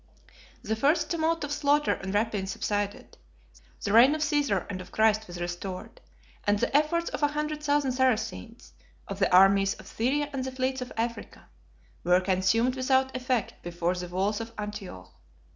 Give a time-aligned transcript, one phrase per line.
[0.63, 3.19] The first tumult of slaughter and rapine subsided;
[3.83, 6.01] the reign of Caesar and of Christ was restored;
[6.43, 8.73] and the efforts of a hundred thousand Saracens,
[9.07, 11.49] of the armies of Syria and the fleets of Africa,
[12.03, 15.13] were consumed without effect before the walls of Antioch.